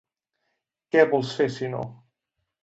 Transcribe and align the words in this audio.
Què 0.95 1.03
vols 1.11 1.35
fer, 1.41 1.47
sinó? 1.59 1.85